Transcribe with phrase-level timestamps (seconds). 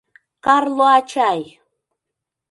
[0.45, 1.41] —Карло ачай!